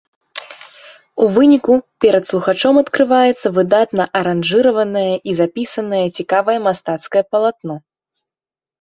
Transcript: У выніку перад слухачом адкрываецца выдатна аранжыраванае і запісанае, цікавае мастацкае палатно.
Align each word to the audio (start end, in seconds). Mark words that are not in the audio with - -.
У 1.25 1.27
выніку 1.35 1.73
перад 2.05 2.23
слухачом 2.31 2.81
адкрываецца 2.83 3.47
выдатна 3.59 4.03
аранжыраванае 4.23 5.07
і 5.29 5.39
запісанае, 5.45 6.05
цікавае 6.21 6.59
мастацкае 6.69 7.23
палатно. 7.37 7.75